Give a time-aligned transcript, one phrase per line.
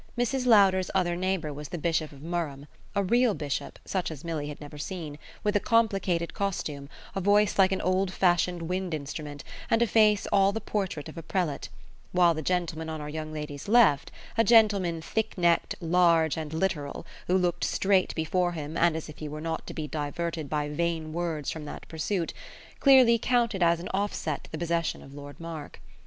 [0.17, 0.47] Mrs.
[0.47, 2.65] Lowder's other neighbour was the Bishop of Murrum
[2.95, 7.59] a real bishop, such as Milly had never seen, with a complicated costume, a voice
[7.59, 11.69] like an old fashioned wind instrument, and a face all the portrait of a prelate;
[12.13, 17.05] while the gentleman on our young lady's left, a gentleman thick necked, large and literal,
[17.27, 20.67] who looked straight before him and as if he were not to be diverted by
[20.67, 22.33] vain words from that pursuit,
[22.79, 25.79] clearly counted as an offset to the possession of Lord Mark.